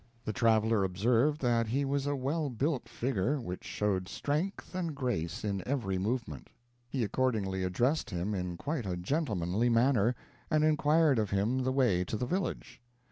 [0.25, 5.43] The traveler observed that he was a well built figure which showed strength and grace
[5.43, 6.49] in every movement.
[6.89, 10.15] He accordingly addressed him in quite a gentlemanly manner,
[10.49, 12.81] and inquired of him the way to the village.